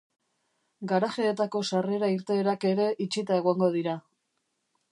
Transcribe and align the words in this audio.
Garajeetako 0.91 1.61
sarrera-irteerak 1.67 2.67
ere 2.73 2.89
itxita 3.07 3.39
egongo 3.43 3.69
dira. 3.77 3.95